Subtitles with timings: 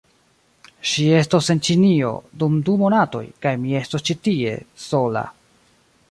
[0.91, 2.09] ŝi estos en Ĉinio,
[2.43, 4.55] dum du monatoj, kaj mi estos ĉi tie,
[4.87, 5.23] sola.